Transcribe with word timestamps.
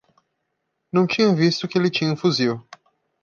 Não 0.91 1.05
tinha 1.05 1.31
visto 1.31 1.67
que 1.67 1.77
ele 1.77 1.91
tinha 1.91 2.11
um 2.11 2.15
fuzil. 2.17 2.65